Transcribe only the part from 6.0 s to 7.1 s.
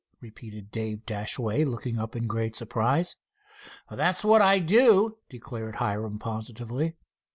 positively.